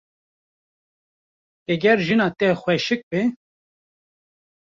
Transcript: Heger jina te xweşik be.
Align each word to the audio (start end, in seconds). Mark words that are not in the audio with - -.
Heger 1.67 1.99
jina 2.05 2.27
te 2.37 2.47
xweşik 2.61 3.01
be. 3.09 3.21